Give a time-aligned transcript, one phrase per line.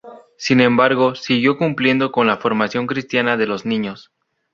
[0.35, 4.11] Sin embargo, siguió cumpliendo con la formación cristiana de los niños.